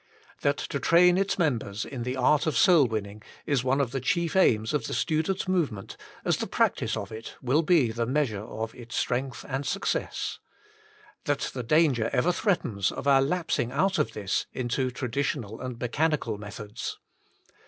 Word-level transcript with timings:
That 0.41 0.57
to 0.57 0.79
train 0.79 1.15
its 1.15 1.37
members 1.37 1.85
in 1.85 2.01
the 2.01 2.15
art 2.15 2.47
of 2.47 2.57
soul 2.57 2.87
win 2.87 3.03
ning 3.03 3.21
is 3.45 3.63
one 3.63 3.79
of 3.79 3.91
the 3.91 3.99
chief 4.01 4.35
aims 4.35 4.73
of 4.73 4.87
the 4.87 4.95
Student 4.95 5.47
Move 5.47 5.71
ment, 5.71 5.95
as 6.25 6.37
the 6.37 6.47
practice 6.47 6.97
of 6.97 7.11
it 7.11 7.35
will 7.39 7.61
be 7.61 7.91
the 7.91 8.07
measure 8.07 8.41
of 8.41 8.73
its 8.73 8.95
strength 8.95 9.45
and 9.47 9.63
success. 9.63 10.39
That 11.25 11.51
the 11.53 11.61
danger 11.61 12.09
ever 12.13 12.31
threatens 12.31 12.91
of 12.91 13.05
our 13.05 13.21
lapsing 13.21 13.71
out 13.71 13.99
of 13.99 14.13
this 14.13 14.47
into 14.51 14.89
tradi 14.89 15.21
tional 15.21 15.63
and 15.63 15.77
mechanical 15.79 16.39
methods. 16.39 16.97